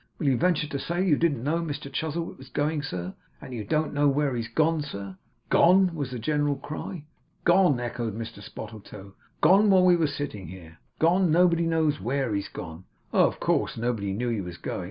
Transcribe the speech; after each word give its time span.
Will 0.17 0.29
you 0.29 0.35
venture 0.35 0.65
to 0.67 0.79
say 0.79 1.01
that 1.01 1.05
you 1.05 1.15
didn't 1.15 1.43
know 1.43 1.59
Mr 1.61 1.93
Chuzzlewit 1.93 2.35
was 2.39 2.49
going, 2.49 2.81
sir, 2.81 3.13
and 3.39 3.53
that 3.53 3.55
you 3.55 3.63
don't 3.63 3.93
know 3.93 4.11
he's 4.33 4.47
gone, 4.47 4.81
sir?' 4.81 5.15
'Gone!' 5.51 5.93
was 5.93 6.09
the 6.09 6.17
general 6.17 6.55
cry. 6.55 7.03
'Gone,' 7.43 7.79
echoed 7.79 8.17
Mr 8.17 8.41
Spottletoe. 8.41 9.13
'Gone 9.41 9.69
while 9.69 9.85
we 9.85 9.95
were 9.95 10.07
sitting 10.07 10.47
here. 10.47 10.79
Gone. 10.97 11.31
Nobody 11.31 11.67
knows 11.67 11.99
where 12.01 12.33
he's 12.33 12.49
gone. 12.49 12.85
Oh, 13.13 13.27
of 13.27 13.39
course 13.39 13.77
not! 13.77 13.83
Nobody 13.89 14.11
knew 14.11 14.29
he 14.29 14.41
was 14.41 14.57
going. 14.57 14.79